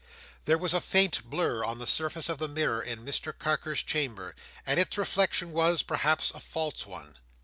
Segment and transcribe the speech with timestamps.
[0.45, 4.35] There was a faint blur on the surface of the mirror in Mr Carker's chamber,
[4.65, 7.19] and its reflection was, perhaps, a false one.